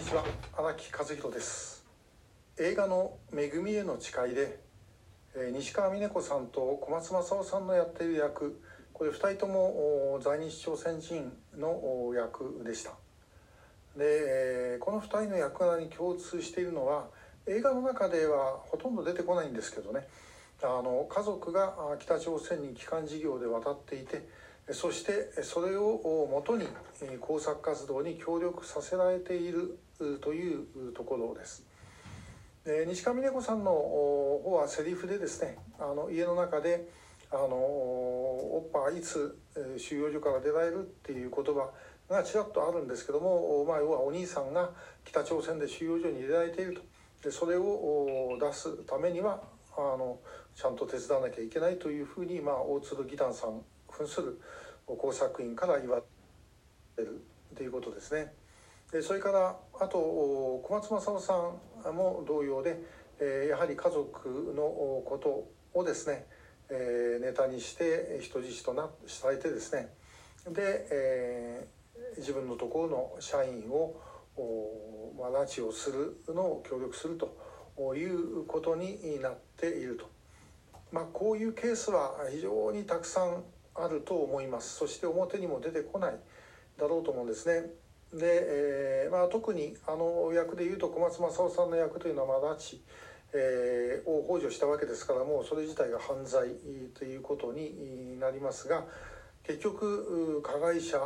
[0.00, 0.24] にちは。
[0.56, 1.84] 荒木和弘です。
[2.58, 4.58] 映画の「恵みへの誓いで」
[5.36, 8.62] え西川峰子さんと小松政夫さんのやっている役
[8.94, 12.92] これ2人とも在日朝鮮人の役でした。
[13.94, 17.10] で、えこの2人の役柄に共通しているのは
[17.46, 20.08] 映画の中ではほとんど出てこないんですけどね。
[20.62, 24.26] あの家族が北朝鮮に帰還事業で渡っていて
[24.72, 26.66] そしてそれをもとに
[27.20, 29.78] 工作活動に協力させられている
[30.20, 31.64] というところです。
[32.86, 36.88] 西上峰子さんの方はセリフでですねあの家の中で
[37.32, 39.38] あのおっぱはいつ
[39.78, 41.70] 収容所から出られるっていう言葉
[42.10, 44.70] がちらっとあるんですけども、まあ、要はお兄さんが
[45.04, 46.82] 北朝鮮で収容所に入れられていると
[47.22, 49.40] でそれを出すためには
[49.76, 50.18] あの
[50.54, 54.40] ちゃんと手伝わなきゃいけないというふうに、まあ、大鶴義丹さん扮する
[54.86, 56.02] 工作員から言わ
[56.96, 57.22] れる
[57.56, 58.32] ということですね。
[58.92, 62.80] でそれからあと小松政夫さんも同様で、
[63.20, 64.62] えやはり家族の
[65.06, 65.48] こと
[65.78, 66.26] をですね、
[66.70, 69.90] えネタにして人質となされてですね
[70.48, 71.68] で、え
[72.16, 74.00] 自分のところの社員を
[75.18, 80.08] まあ、拉致をするのを協力するということになっていると。
[80.92, 83.44] まあ、こういうケースは非常にたくさん
[83.84, 84.76] あると思います。
[84.76, 86.14] そして表にも出てこない。
[86.80, 87.70] だろうと思うんですね。
[88.12, 92.78] で、えーまあ、特にあの役でいうと小松政夫さんの役というのはまあ拉致、
[93.32, 96.48] えーを幇助したわけですからもうそれ自体が犯罪
[96.98, 98.84] ということになりますが
[99.44, 100.98] 結局加害者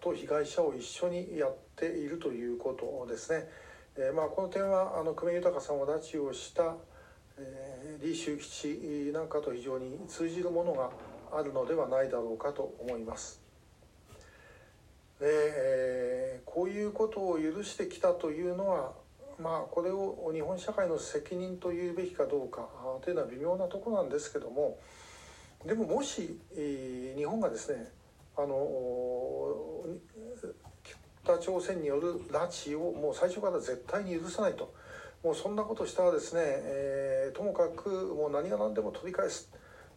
[0.00, 3.48] と被害者を一緒にやっているということですね、
[3.96, 6.74] えーまあ、この点はあの久米豊さんを拉致をした
[7.38, 10.90] えー李修吉なんかと非常に通じるものが
[11.32, 13.40] あるのではないだろうかと思います。
[15.20, 18.92] で、えーこういうことを許してきたというのは
[19.40, 22.66] まあこれを日本社会の責任というべきかどうか
[23.02, 24.76] というのは微妙なとこなんですけども
[25.64, 27.92] でももし、えー日本がですね
[28.36, 29.84] あの
[31.22, 34.72] 北朝鮮による拉致をもう最初から絶対に許さないと。
[35.22, 39.50] もうそんなことしたらですね、えーともかくもう何が何でも取り返す、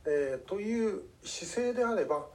[0.05, 2.25] えーという姿勢であれば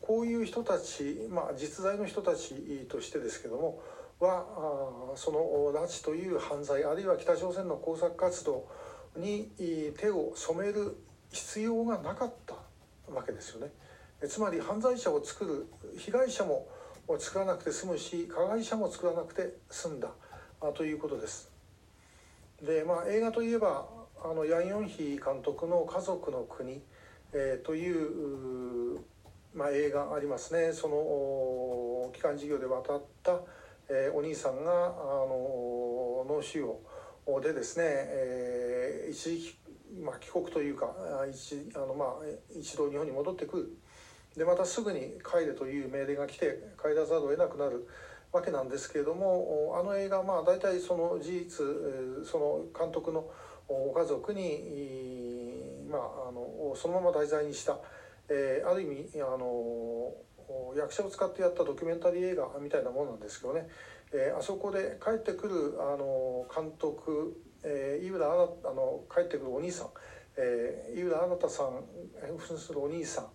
[0.00, 2.54] こういう人たち、まあ、実在の人たち
[2.88, 3.82] としてですけども
[4.18, 4.44] は
[5.14, 5.38] あその
[5.72, 8.66] 拉致という犯罪あるいは北朝鮮の工作活動
[9.16, 9.50] に
[9.98, 10.96] 手を染める
[11.30, 12.54] 必要がなかった
[13.12, 13.72] わけですよね。
[14.28, 15.66] つまり犯罪者を作る
[15.98, 16.66] 被害者も
[17.18, 20.10] 作らなくて済むし加害者も作らなくて済んだ
[20.60, 21.50] あということです。
[22.62, 23.86] でまあ映画といえば
[24.22, 26.82] あのヤン・ヨンヒ監督の「家族の国」
[27.32, 29.00] えーという
[29.54, 30.72] まあ、映画ありますね。
[30.72, 33.40] そのお帰還事業で渡った、
[33.88, 34.76] えーお兄さんがあ
[35.26, 36.64] の脳腫
[37.26, 39.58] 瘍でですね、えー一時、
[40.04, 40.94] まあ、帰国というか
[41.28, 42.08] 一あの、まあ、
[42.56, 43.76] 一度日本に戻ってくる。
[44.36, 47.88] でまたすぐに帰れという命令が来て帰らざるを得なくなる
[48.32, 51.66] わけなんですけれどもあの映画まあ大体その事実
[52.24, 53.28] その監督の
[53.66, 55.39] ご家族に、
[55.90, 57.78] まあ、あのそのまま題材にした、
[58.28, 60.14] えーある意味あの
[60.76, 63.68] 役者を使ってやったドキュメンタリー映画みたいなものなんですけどね、
[64.12, 69.88] えーあそこで帰ってくるあの監督、えー井浦新あの帰ってくるお兄さん、
[70.36, 71.84] えー井浦新さん
[72.38, 73.26] 扮するお兄さん。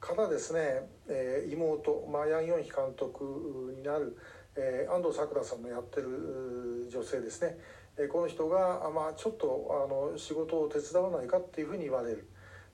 [0.00, 4.16] からですね、えー妹マヤン・ヨンヒ監督になる、
[4.56, 7.58] えー安藤サクラさんのやってる女性ですね、
[7.98, 12.28] えこの人が、まあ、ちょっとあの仕事を手伝わないかっていうふうに言われる。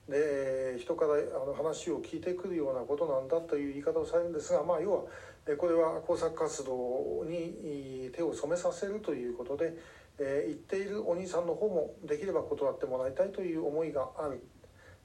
[0.07, 5.03] で人からあの話を聞いてくるようなことなんだという言い方をされるんですが、まあ、要は
[5.57, 9.73] これは工作活動に手を染めさせるということで、
[10.19, 14.41] え言っているお兄さんの方もできれば断ってもらいたいという思いがある。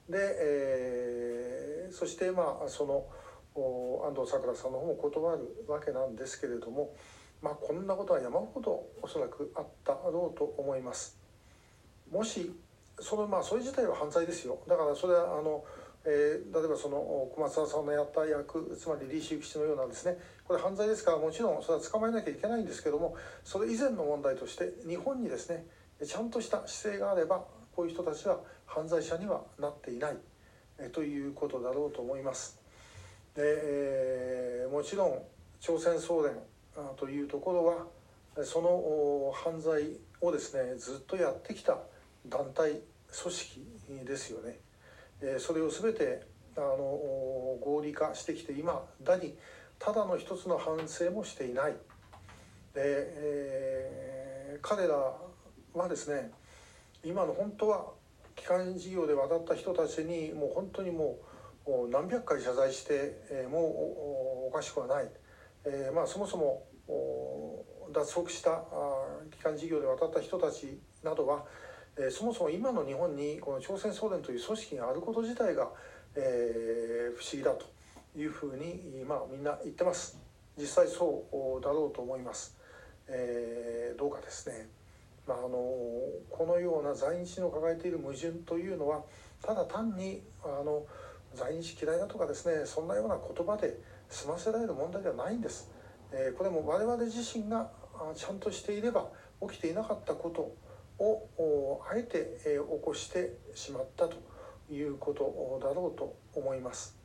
[0.08, 1.62] で、えー
[1.92, 3.04] そしてまあその
[3.54, 6.94] 安藤サクラさんの方も断るわけなんですけれども、
[7.42, 11.18] まあ、こんなことは山ほどおそらくあったろうと思います。
[12.10, 12.52] もし
[13.00, 15.64] そのまあそれ自体は犯罪ですよだからそれはあの、
[16.04, 25.64] えー例えばその小松さんのやった役つまり李修吉のようなんですねこれ犯罪ですからもちろんそれは捕まえなきゃいけないんですけどもそれ以前の問題として日本にですね
[26.04, 27.44] ちゃんとした姿勢があれば
[27.74, 30.16] こういう人たちは犯罪者にはなっていない、
[30.78, 32.60] えーということだろうと思います。
[33.34, 35.22] でえーもちろん
[35.60, 36.32] 朝鮮総連
[36.96, 41.78] というところはその犯罪をですねずっとやってきた
[42.26, 42.80] 団体
[43.22, 43.66] 組織
[44.04, 44.58] ですよね。
[45.38, 46.22] それを全て
[46.56, 46.76] あの
[47.60, 49.36] 合理化してきて今だに
[49.78, 51.72] ただの一つの反省もしていない。
[51.72, 51.78] で、
[52.76, 54.94] え彼ら
[55.74, 56.30] はですね
[57.04, 57.86] 今の本当は
[58.36, 61.18] 機関事業で渡った人たちにもう本当にも
[61.66, 65.08] う何百回謝罪して、もうおかしくはない、
[65.64, 66.64] えー、まあそもそも
[67.92, 68.62] 脱足した
[69.30, 71.44] 機関事業で渡った人たちなどは、
[71.96, 75.68] えー、そもそも今の日本にこの朝鮮総連という組織があること自体が、
[76.16, 77.66] えー、不思議だと
[78.18, 80.22] いうふうに、まあ、みんな言ってます。
[80.58, 82.56] 実際そうだろうと思います、
[83.08, 84.68] えー、どうかですね、
[85.26, 89.02] まあ、あのこのような在日の抱えている矛盾というのは
[89.42, 90.84] ただ単にあの
[91.34, 93.78] 在日嫌いだとかですねそんなような言葉で
[94.12, 95.70] 済ませられる問題ではないんです、
[96.12, 97.70] え、これも我々自身が
[98.14, 99.08] ちゃんとしていれば
[99.40, 100.54] 起きていなかったこと
[101.02, 104.16] をあえて起こしてしまったと
[104.70, 106.96] いうことだろうと思います。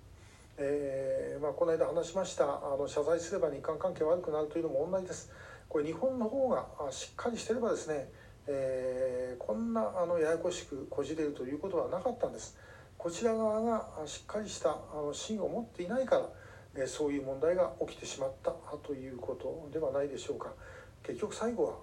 [0.59, 5.31] えーまあ、この間話しましたあの謝罪すれば日韓関係悪くなるというのも同じです。
[5.69, 8.09] これ日本の方がしっかりしてればですね、
[8.47, 12.57] えー、こんなあのややこしくこじれるということはなかったんです。
[12.97, 16.29] こちら側がしっかりしたあの芯を持っていないから、
[16.85, 18.51] そういう問題が起きてしまった
[18.85, 20.53] ということではないでしょうか。
[21.03, 21.73] 結局最後は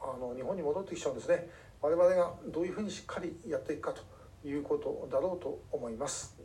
[0.00, 1.48] あの日本に戻ってきちゃうんですね。
[1.80, 4.02] 我々がどういうふうにしっかりやっていくかと
[4.46, 6.36] いうことだろうと思います。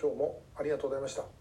[0.00, 1.36] 今日もありがとうございました。